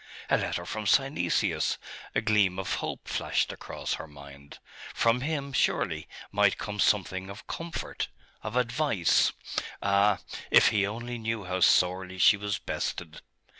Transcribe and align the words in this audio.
A 0.31 0.37
letter 0.39 0.65
from 0.65 0.87
Synesius? 0.87 1.77
A 2.15 2.21
gleam 2.21 2.57
of 2.57 2.73
hope 2.77 3.07
flashed 3.07 3.51
across 3.53 3.93
her 3.93 4.07
mind. 4.07 4.57
From 4.95 5.21
him, 5.21 5.53
surely, 5.53 6.07
might 6.31 6.57
come 6.57 6.79
something 6.79 7.29
of 7.29 7.45
comfort, 7.45 8.07
of 8.41 8.55
advice. 8.55 9.31
Ah! 9.79 10.17
if 10.49 10.69
he 10.69 10.87
only 10.87 11.19
knew 11.19 11.43
how 11.43 11.59
sorely 11.59 12.17
she 12.17 12.35
was 12.35 12.57
bested! 12.57 13.21